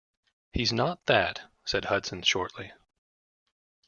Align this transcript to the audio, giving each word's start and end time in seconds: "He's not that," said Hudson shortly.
"He's 0.51 0.73
not 0.73 1.05
that," 1.05 1.43
said 1.63 1.85
Hudson 1.85 2.23
shortly. 2.23 2.73